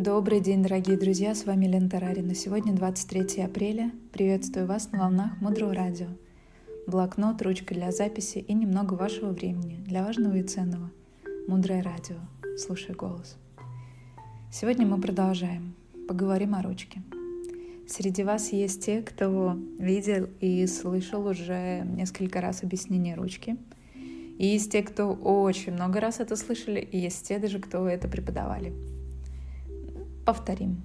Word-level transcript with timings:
Добрый 0.00 0.40
день, 0.40 0.62
дорогие 0.62 0.96
друзья, 0.96 1.34
с 1.34 1.44
вами 1.44 1.66
Лена 1.66 1.90
Тарарина. 1.90 2.34
Сегодня 2.34 2.72
23 2.72 3.42
апреля. 3.42 3.92
Приветствую 4.12 4.66
вас 4.66 4.90
на 4.92 5.00
волнах 5.00 5.38
Мудрого 5.42 5.74
радио. 5.74 6.06
Блокнот, 6.86 7.42
ручка 7.42 7.74
для 7.74 7.92
записи 7.92 8.38
и 8.38 8.54
немного 8.54 8.94
вашего 8.94 9.30
времени 9.30 9.76
для 9.84 10.02
важного 10.02 10.36
и 10.36 10.42
ценного. 10.42 10.90
Мудрое 11.46 11.82
радио. 11.82 12.16
Слушай 12.56 12.94
голос. 12.94 13.36
Сегодня 14.50 14.86
мы 14.86 14.98
продолжаем. 14.98 15.74
Поговорим 16.08 16.54
о 16.54 16.62
ручке. 16.62 17.02
Среди 17.86 18.22
вас 18.22 18.54
есть 18.54 18.82
те, 18.82 19.02
кто 19.02 19.58
видел 19.78 20.30
и 20.40 20.66
слышал 20.66 21.26
уже 21.26 21.82
несколько 21.84 22.40
раз 22.40 22.62
объяснение 22.62 23.16
ручки. 23.16 23.58
И 24.38 24.46
есть 24.46 24.72
те, 24.72 24.82
кто 24.82 25.12
очень 25.12 25.74
много 25.74 26.00
раз 26.00 26.20
это 26.20 26.36
слышали, 26.36 26.80
и 26.80 26.96
есть 26.96 27.28
те 27.28 27.38
даже, 27.38 27.58
кто 27.58 27.86
это 27.86 28.08
преподавали. 28.08 28.72
Повторим. 30.30 30.80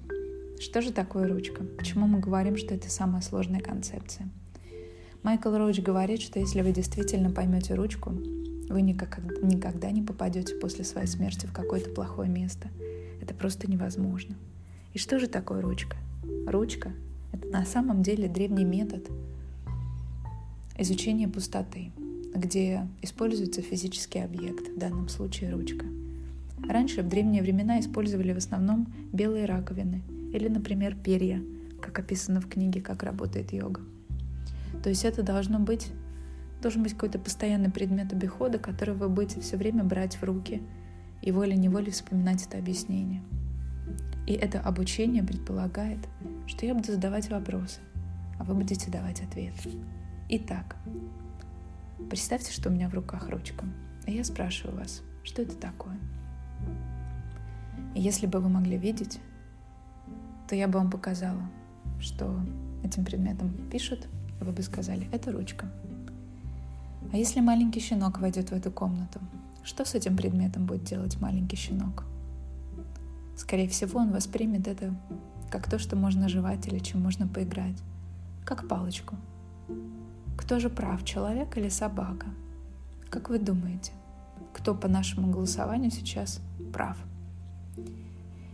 Что 0.58 0.82
же 0.82 0.90
такое 0.92 1.28
ручка? 1.28 1.62
Почему 1.78 2.08
мы 2.08 2.18
говорим, 2.18 2.56
что 2.56 2.74
это 2.74 2.90
самая 2.90 3.22
сложная 3.22 3.60
концепция? 3.60 4.28
Майкл 5.22 5.54
Роуч 5.54 5.78
говорит, 5.78 6.20
что 6.20 6.40
если 6.40 6.62
вы 6.62 6.72
действительно 6.72 7.30
поймете 7.30 7.74
ручку, 7.74 8.10
вы 8.10 8.82
никогда 8.82 9.92
не 9.92 10.02
попадете 10.02 10.56
после 10.56 10.84
своей 10.84 11.06
смерти 11.06 11.46
в 11.46 11.52
какое-то 11.52 11.90
плохое 11.90 12.28
место. 12.28 12.70
Это 13.22 13.34
просто 13.34 13.70
невозможно. 13.70 14.34
И 14.94 14.98
что 14.98 15.20
же 15.20 15.28
такое 15.28 15.60
ручка? 15.60 15.96
Ручка— 16.48 16.90
это 17.32 17.46
на 17.46 17.64
самом 17.64 18.02
деле 18.02 18.26
древний 18.26 18.64
метод 18.64 19.08
изучения 20.76 21.28
пустоты, 21.28 21.92
где 22.34 22.88
используется 23.00 23.62
физический 23.62 24.18
объект, 24.18 24.74
в 24.74 24.76
данном 24.76 25.08
случае 25.08 25.52
ручка— 25.52 25.86
Раньше, 26.68 27.02
в 27.02 27.08
древние 27.08 27.42
времена, 27.42 27.78
использовали 27.78 28.32
в 28.32 28.38
основном 28.38 28.92
белые 29.12 29.46
раковины 29.46 30.02
или, 30.32 30.48
например, 30.48 30.96
перья, 30.96 31.42
как 31.80 31.98
описано 31.98 32.40
в 32.40 32.48
книге 32.48 32.80
«Как 32.80 33.02
работает 33.02 33.52
йога». 33.52 33.82
То 34.82 34.88
есть 34.88 35.04
это 35.04 35.22
должно 35.22 35.60
быть, 35.60 35.92
должен 36.60 36.82
быть 36.82 36.94
какой-то 36.94 37.18
постоянный 37.18 37.70
предмет 37.70 38.12
обихода, 38.12 38.58
который 38.58 38.94
вы 38.94 39.08
будете 39.08 39.40
все 39.40 39.56
время 39.56 39.84
брать 39.84 40.16
в 40.16 40.24
руки 40.24 40.62
и 41.22 41.30
волей-неволей 41.30 41.92
вспоминать 41.92 42.44
это 42.46 42.58
объяснение. 42.58 43.22
И 44.26 44.32
это 44.32 44.60
обучение 44.60 45.22
предполагает, 45.22 46.00
что 46.46 46.66
я 46.66 46.74
буду 46.74 46.92
задавать 46.92 47.30
вопросы, 47.30 47.78
а 48.40 48.44
вы 48.44 48.54
будете 48.54 48.90
давать 48.90 49.22
ответ. 49.22 49.54
Итак, 50.28 50.76
представьте, 52.10 52.52
что 52.52 52.70
у 52.70 52.72
меня 52.72 52.88
в 52.88 52.94
руках 52.94 53.28
ручка, 53.30 53.64
и 54.06 54.12
я 54.12 54.24
спрашиваю 54.24 54.78
вас, 54.78 55.02
что 55.22 55.42
это 55.42 55.54
такое– 55.56 55.96
если 57.98 58.26
бы 58.26 58.40
вы 58.40 58.48
могли 58.48 58.76
видеть, 58.76 59.20
то 60.48 60.54
я 60.54 60.68
бы 60.68 60.78
вам 60.78 60.90
показала, 60.90 61.42
что 62.00 62.38
этим 62.84 63.04
предметом 63.04 63.50
пишут, 63.70 64.06
вы 64.40 64.52
бы 64.52 64.62
сказали, 64.62 65.08
это 65.12 65.32
ручка. 65.32 65.66
А 67.12 67.16
если 67.16 67.40
маленький 67.40 67.80
щенок 67.80 68.20
войдет 68.20 68.50
в 68.50 68.52
эту 68.52 68.70
комнату, 68.70 69.20
что 69.64 69.84
с 69.84 69.94
этим 69.94 70.16
предметом 70.16 70.66
будет 70.66 70.84
делать 70.84 71.20
маленький 71.20 71.56
щенок? 71.56 72.04
Скорее 73.36 73.68
всего, 73.68 74.00
он 74.00 74.12
воспримет 74.12 74.68
это 74.68 74.94
как 75.50 75.68
то, 75.70 75.78
что 75.78 75.96
можно 75.96 76.28
жевать 76.28 76.66
или 76.66 76.78
чем 76.78 77.02
можно 77.02 77.26
поиграть, 77.26 77.76
как 78.44 78.68
палочку. 78.68 79.16
Кто 80.36 80.58
же 80.58 80.68
прав, 80.68 81.04
человек 81.04 81.56
или 81.56 81.68
собака? 81.68 82.26
Как 83.08 83.30
вы 83.30 83.38
думаете, 83.38 83.92
кто 84.52 84.74
по 84.74 84.88
нашему 84.88 85.30
голосованию 85.30 85.90
сейчас 85.90 86.40
прав? 86.72 86.96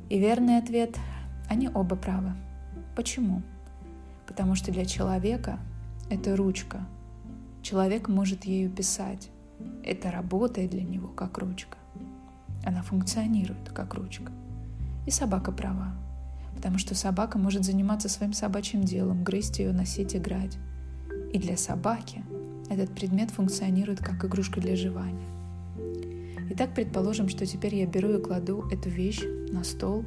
И 0.08 0.18
верный 0.18 0.58
ответ– 0.58 0.96
они 1.52 1.68
оба 1.68 1.96
правы. 1.96 2.32
Почему? 2.96 3.42
Потому 4.26 4.54
что 4.54 4.72
для 4.72 4.86
человека 4.86 5.58
это 6.08 6.34
ручка. 6.34 6.86
Человек 7.60 8.08
может 8.08 8.46
ею 8.46 8.70
писать. 8.70 9.28
Это 9.84 10.10
работает 10.10 10.70
для 10.70 10.82
него 10.82 11.08
как 11.08 11.36
ручка. 11.36 11.76
Она 12.64 12.80
функционирует 12.80 13.68
как 13.68 13.92
ручка. 13.92 14.32
И 15.06 15.10
собака 15.10 15.52
права. 15.52 15.94
Потому 16.56 16.78
что 16.78 16.94
собака 16.94 17.38
может 17.38 17.64
заниматься 17.64 18.08
своим 18.08 18.32
собачьим 18.32 18.82
делом, 18.82 19.24
грызть 19.24 19.58
ее, 19.58 19.72
носить, 19.72 20.16
играть. 20.16 20.56
И 21.34 21.38
для 21.38 21.58
собаки 21.58 22.24
этот 22.70 22.94
предмет 22.94 23.30
функционирует 23.30 24.00
как 24.00 24.24
игрушка 24.24 24.58
для 24.58 24.74
жевания. 24.74 25.28
Итак, 26.54 26.74
предположим, 26.74 27.30
что 27.30 27.46
теперь 27.46 27.76
я 27.76 27.86
беру 27.86 28.10
и 28.10 28.20
кладу 28.20 28.68
эту 28.70 28.90
вещь 28.90 29.22
на 29.50 29.64
стол, 29.64 30.04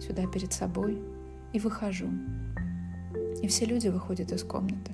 сюда 0.00 0.26
перед 0.26 0.50
собой, 0.50 0.98
и 1.52 1.58
выхожу. 1.58 2.08
И 3.42 3.48
все 3.48 3.66
люди 3.66 3.88
выходят 3.88 4.32
из 4.32 4.44
комнаты. 4.44 4.92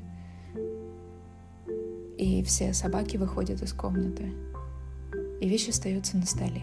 И 2.18 2.42
все 2.42 2.72
собаки 2.72 3.18
выходят 3.18 3.62
из 3.62 3.72
комнаты. 3.72 4.32
И 5.40 5.48
вещь 5.48 5.68
остается 5.68 6.16
на 6.16 6.26
столе. 6.26 6.62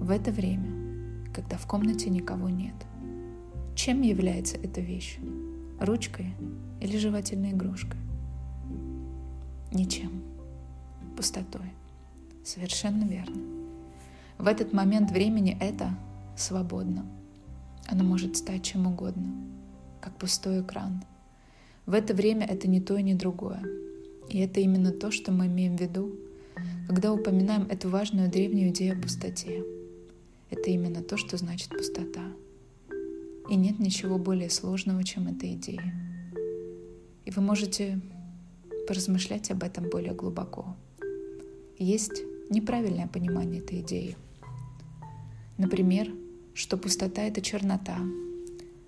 В 0.00 0.10
это 0.10 0.32
время, 0.32 1.28
когда 1.32 1.58
в 1.58 1.68
комнате 1.68 2.10
никого 2.10 2.48
нет, 2.48 2.74
чем 3.76 4.02
является 4.02 4.56
эта 4.56 4.80
вещь? 4.80 5.20
Ручкой 5.78 6.34
или 6.80 6.98
жевательной 6.98 7.52
игрушкой? 7.52 8.00
Ничем. 9.70 10.24
Пустотой. 11.16 11.70
Совершенно 12.52 13.04
верно. 13.04 13.40
В 14.36 14.48
этот 14.48 14.72
момент 14.72 15.12
времени 15.12 15.56
это 15.60 15.96
свободно. 16.36 17.06
Оно 17.86 18.02
может 18.02 18.36
стать 18.36 18.64
чем 18.64 18.88
угодно, 18.88 19.32
как 20.00 20.18
пустой 20.18 20.62
экран. 20.62 21.04
В 21.86 21.94
это 21.94 22.12
время 22.12 22.44
это 22.44 22.66
не 22.66 22.80
то 22.80 22.96
и 22.96 23.04
не 23.04 23.14
другое. 23.14 23.62
И 24.28 24.40
это 24.40 24.58
именно 24.58 24.90
то, 24.90 25.12
что 25.12 25.30
мы 25.30 25.46
имеем 25.46 25.76
в 25.76 25.80
виду, 25.80 26.16
когда 26.88 27.12
упоминаем 27.12 27.68
эту 27.70 27.88
важную 27.88 28.28
древнюю 28.28 28.70
идею 28.70 28.98
о 28.98 29.00
пустоте. 29.00 29.62
Это 30.50 30.70
именно 30.70 31.04
то, 31.04 31.16
что 31.16 31.36
значит 31.36 31.68
пустота. 31.68 32.32
И 33.48 33.54
нет 33.54 33.78
ничего 33.78 34.18
более 34.18 34.50
сложного, 34.50 35.04
чем 35.04 35.28
эта 35.28 35.54
идея. 35.54 35.94
И 37.24 37.30
вы 37.30 37.42
можете 37.42 38.00
поразмышлять 38.88 39.52
об 39.52 39.62
этом 39.62 39.88
более 39.88 40.14
глубоко. 40.14 40.76
Есть 41.78 42.24
неправильное 42.50 43.06
понимание 43.06 43.62
этой 43.62 43.80
идеи. 43.80 44.16
Например, 45.56 46.12
что 46.52 46.76
пустота— 46.76 47.22
это 47.24 47.40
чернота. 47.40 47.98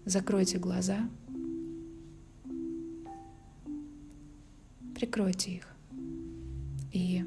Закройте 0.04 0.58
глаза, 0.58 1.08
прикройте 4.96 5.52
их 5.52 5.68
и 6.92 7.24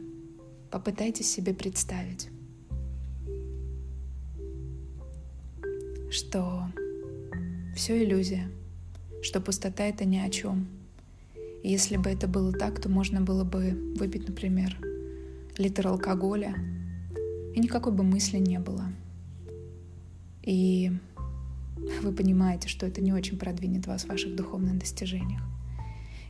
попытайтесь 0.72 1.32
себе 1.32 1.54
представить, 1.54 2.30
что 6.12 6.64
все 7.76 8.04
иллюзия, 8.04 8.52
что 9.22 9.40
пустота— 9.40 9.84
это 9.86 10.06
ни 10.06 10.18
о 10.18 10.30
чем. 10.30 10.68
И 11.64 11.72
если 11.72 11.98
бы 11.98 12.10
это 12.10 12.28
было 12.28 12.52
так, 12.52 12.82
то 12.82 12.90
можно 12.90 13.22
было 13.22 13.44
бы 13.44 13.94
выпить, 13.98 14.28
например, 14.28 14.78
литр 15.58 15.88
алкоголя, 15.88 16.56
и 17.54 17.60
никакой 17.60 17.94
бы 17.94 18.04
мысли 18.04 18.38
не 18.38 18.60
было. 18.60 18.92
И 20.44 20.92
вы 22.02 22.12
понимаете, 22.12 22.68
что 22.68 22.86
это 22.86 23.02
не 23.02 23.14
очень 23.14 23.38
продвинет 23.38 23.88
вас 23.88 24.04
в 24.04 24.10
ваших 24.10 24.36
духовных 24.36 24.78
достижениях. 24.78 25.42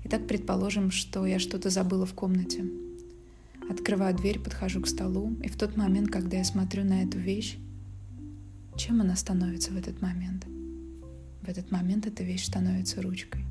Итак, 0.03 0.27
предположим, 0.27 0.91
что 0.91 1.25
я 1.25 1.39
что-то 1.39 1.69
забыла 1.69 2.05
в 2.05 2.13
комнате. 2.13 2.63
Открываю 3.69 4.15
дверь, 4.15 4.39
подхожу 4.39 4.81
к 4.81 4.87
столу, 4.87 5.35
и 5.43 5.49
в 5.49 5.57
тот 5.57 5.75
момент, 5.75 6.11
когда 6.11 6.37
я 6.37 6.43
смотрю 6.43 6.83
на 6.83 7.01
эту 7.03 7.17
вещь, 7.17 7.57
чем 8.77 9.01
она 9.01 9.15
становится 9.15 9.71
в 9.71 9.77
этот 9.77 10.01
момент? 10.01 10.45
В 11.41 11.47
этот 11.47 11.71
момент 11.71 12.05
эта 12.05 12.23
вещь 12.23 12.45
становится 12.45 13.01
ручкой. 13.01 13.43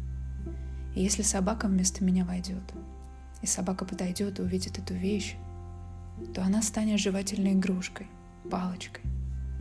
И 0.95 1.03
если 1.03 1.23
собака 1.23 1.67
вместо 1.67 2.05
меня 2.05 2.25
войдет, 2.25 2.63
и 3.43 3.47
собака 3.47 3.85
подойдет 3.85 4.39
и 4.39 4.43
увидит 4.43 4.79
эту 4.79 4.95
вещь, 4.95 5.37
то 6.33 6.43
она 6.43 6.63
станет 6.63 7.01
жевательной 7.01 7.53
игрушкой, 7.53 8.07
палочкой. 8.51 9.03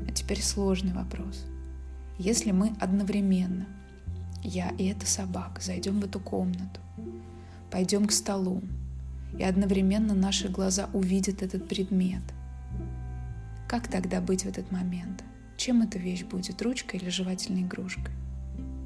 А 0.07 0.11
теперь 0.11 0.41
сложный 0.41 0.93
вопрос. 0.93 1.45
Если 2.17 2.51
мы 2.51 2.73
одновременно, 2.79 3.65
я 4.43 4.69
и 4.77 4.85
эта 4.85 5.05
собака, 5.05 5.61
зайдем 5.61 5.99
в 5.99 6.05
эту 6.05 6.19
комнату, 6.19 6.79
пойдем 7.71 8.05
к 8.05 8.11
столу, 8.11 8.61
и 9.37 9.43
одновременно 9.43 10.13
наши 10.13 10.47
глаза 10.47 10.89
увидят 10.93 11.41
этот 11.41 11.67
предмет, 11.67 12.21
как 13.73 13.87
тогда 13.87 14.21
быть 14.21 14.43
в 14.43 14.47
этот 14.47 14.71
момент? 14.71 15.23
Чем 15.57 15.81
эта 15.81 15.97
вещь 15.97 16.23
будет, 16.23 16.61
ручкой 16.61 16.99
или 16.99 17.09
жевательной 17.09 17.63
игрушкой? 17.63 18.13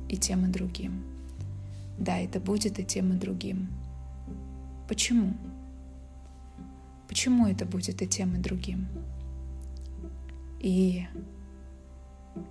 И 0.07 0.15
тем, 0.15 0.45
и 0.45 0.47
другим. 0.47 1.03
Да, 1.99 2.17
это 2.17 2.39
будет 2.39 2.79
и 2.79 2.85
тем, 2.85 3.11
и 3.11 3.17
другим. 3.17 3.67
Почему? 4.87 5.33
Почему 7.17 7.47
это 7.47 7.65
будет 7.65 8.03
и 8.03 8.07
тем, 8.07 8.35
и 8.35 8.37
другим? 8.37 8.87
И 10.59 11.07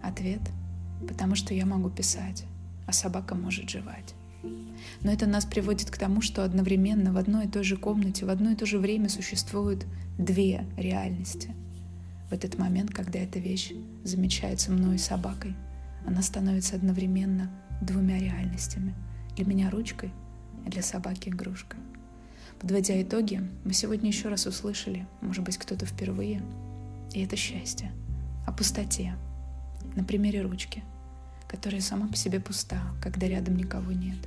Ответ– 0.02 0.40
потому 1.06 1.36
что 1.36 1.54
я 1.54 1.64
могу 1.64 1.88
писать, 1.88 2.42
а 2.84 2.92
собака 2.92 3.36
может 3.36 3.70
жевать. 3.70 4.16
Но 5.02 5.12
это 5.12 5.26
нас 5.26 5.44
приводит 5.44 5.92
к 5.92 5.96
тому, 5.96 6.20
что 6.20 6.42
одновременно 6.42 7.12
в 7.12 7.16
одной 7.16 7.46
и 7.46 7.48
той 7.48 7.62
же 7.62 7.76
комнате, 7.76 8.26
в 8.26 8.28
одно 8.28 8.50
и 8.50 8.56
то 8.56 8.66
же 8.66 8.80
время 8.80 9.08
существуют 9.08 9.86
две 10.18 10.66
реальности. 10.76 11.54
В 12.28 12.32
этот 12.32 12.58
момент, 12.58 12.90
когда 12.90 13.20
эта 13.20 13.38
вещь 13.38 13.70
замечается 14.02 14.72
мной 14.72 14.96
и 14.96 14.98
собакой, 14.98 15.54
она 16.04 16.22
становится 16.22 16.74
одновременно 16.74 17.52
двумя 17.82 18.18
реальностями. 18.18 18.96
Для 19.36 19.44
меня 19.44 19.70
ручкой 19.70 20.10
и 20.66 20.70
для 20.70 20.82
собаки 20.82 21.28
игрушкой. 21.28 21.78
Подводя 22.60 23.00
итоги, 23.02 23.42
мы 23.64 23.72
сегодня 23.74 24.08
еще 24.08 24.28
раз 24.28 24.46
услышали, 24.46 25.06
может 25.20 25.44
быть, 25.44 25.58
кто-то 25.58 25.84
впервые, 25.84 26.42
и 27.12 27.22
это 27.22 27.36
счастье, 27.36 27.92
о 28.46 28.52
пустоте, 28.52 29.14
на 29.94 30.02
примере 30.02 30.42
ручки, 30.42 30.82
которая 31.48 31.80
сама 31.80 32.08
по 32.08 32.16
себе 32.16 32.40
пуста, 32.40 32.80
когда 33.02 33.28
рядом 33.28 33.56
никого 33.56 33.92
нет, 33.92 34.18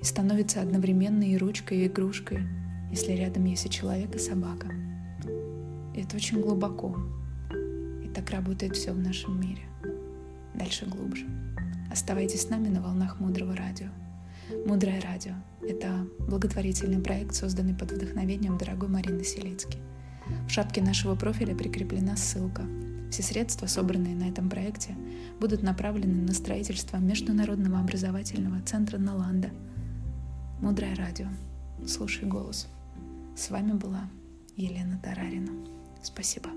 и 0.00 0.04
становится 0.04 0.62
одновременно 0.62 1.22
и 1.22 1.36
ручкой, 1.36 1.78
и 1.78 1.86
игрушкой, 1.86 2.40
если 2.90 3.12
рядом 3.12 3.44
есть 3.44 3.66
и 3.66 3.70
человек, 3.70 4.14
и 4.14 4.18
собака. 4.18 4.68
И 5.94 6.00
это 6.00 6.16
очень 6.16 6.40
глубоко, 6.40 6.96
и 8.02 8.08
так 8.08 8.30
работает 8.30 8.74
все 8.74 8.92
в 8.92 8.98
нашем 8.98 9.38
мире. 9.38 9.62
Дальше 10.54 10.86
глубже. 10.86 11.26
Оставайтесь 11.90 12.42
с 12.42 12.48
нами 12.48 12.68
на 12.68 12.80
волнах 12.80 13.20
Мудрого 13.20 13.54
Радио. 13.54 13.88
Мудрое 14.66 15.00
радио— 15.00 15.32
это 15.62 16.06
благотворительный 16.28 17.00
проект, 17.00 17.34
созданный 17.34 17.74
под 17.74 17.92
вдохновением 17.92 18.58
дорогой 18.58 18.88
Марины 18.88 19.24
Селицки. 19.24 19.78
В 20.46 20.50
шапке 20.50 20.82
нашего 20.82 21.14
профиля 21.14 21.54
прикреплена 21.54 22.16
ссылка. 22.16 22.62
Все 23.10 23.22
средства, 23.22 23.66
собранные 23.66 24.14
на 24.14 24.28
этом 24.28 24.48
проекте, 24.48 24.94
будут 25.40 25.62
направлены 25.62 26.22
на 26.22 26.32
строительство 26.32 26.98
Международного 26.98 27.80
образовательного 27.80 28.60
центра 28.62 28.98
Наланда. 28.98 29.50
Мудрое 30.60 30.94
радио. 30.94 31.26
Слушай 31.86 32.28
голос. 32.28 32.68
С 33.36 33.50
вами 33.50 33.72
была 33.72 34.08
Елена 34.56 35.00
Тарарина. 35.02 35.52
Спасибо. 36.02 36.50